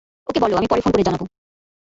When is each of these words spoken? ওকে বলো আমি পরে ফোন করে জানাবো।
ওকে 0.29 0.39
বলো 0.39 0.55
আমি 0.57 0.67
পরে 0.67 0.81
ফোন 0.81 0.91
করে 0.93 1.03
জানাবো। 1.03 1.25